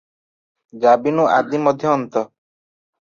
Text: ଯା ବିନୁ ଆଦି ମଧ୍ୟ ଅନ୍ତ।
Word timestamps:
ଯା 0.85 0.93
ବିନୁ 1.03 1.27
ଆଦି 1.35 1.59
ମଧ୍ୟ 1.67 1.93
ଅନ୍ତ। 1.93 2.25